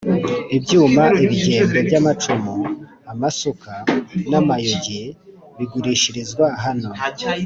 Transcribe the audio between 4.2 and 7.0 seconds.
namayugi bigurishirizwa hano